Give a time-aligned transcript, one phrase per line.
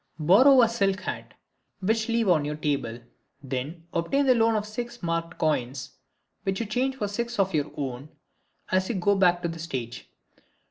[0.17, 1.35] Borrow a silk hat,
[1.79, 3.01] which leave on your table.
[3.43, 5.91] Then obtain the loan of six marked coins,
[6.41, 8.09] which you change for six of your own,
[8.71, 10.09] as you go back to the stage.